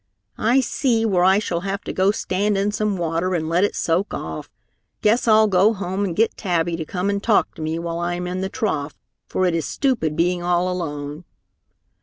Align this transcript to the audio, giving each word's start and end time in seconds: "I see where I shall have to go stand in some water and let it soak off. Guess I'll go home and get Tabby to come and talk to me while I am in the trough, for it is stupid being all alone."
"I 0.39 0.61
see 0.61 1.05
where 1.05 1.23
I 1.23 1.37
shall 1.37 1.59
have 1.59 1.83
to 1.83 1.93
go 1.93 2.09
stand 2.09 2.57
in 2.57 2.71
some 2.71 2.97
water 2.97 3.35
and 3.35 3.47
let 3.47 3.63
it 3.63 3.75
soak 3.75 4.15
off. 4.15 4.49
Guess 5.03 5.27
I'll 5.27 5.45
go 5.47 5.73
home 5.73 6.03
and 6.03 6.15
get 6.15 6.35
Tabby 6.35 6.75
to 6.77 6.85
come 6.85 7.07
and 7.11 7.21
talk 7.21 7.53
to 7.53 7.61
me 7.61 7.77
while 7.77 7.99
I 7.99 8.15
am 8.15 8.25
in 8.25 8.41
the 8.41 8.49
trough, 8.49 8.97
for 9.27 9.45
it 9.45 9.53
is 9.53 9.67
stupid 9.67 10.15
being 10.15 10.41
all 10.41 10.67
alone." 10.71 11.25